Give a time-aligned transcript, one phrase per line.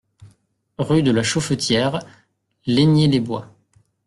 [0.79, 1.99] Rue de la Chauffetiere,
[2.65, 3.53] Leigné-les-Bois